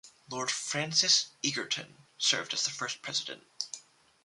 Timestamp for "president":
3.03-3.43